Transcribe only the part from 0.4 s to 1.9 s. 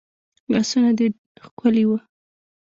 لاسونه دي ښکلي